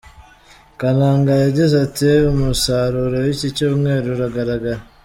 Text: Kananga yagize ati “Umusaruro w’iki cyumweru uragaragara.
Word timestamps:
Kananga 0.79 1.31
yagize 1.43 1.75
ati 1.85 2.09
“Umusaruro 2.31 3.15
w’iki 3.25 3.47
cyumweru 3.55 4.07
uragaragara. 4.15 4.79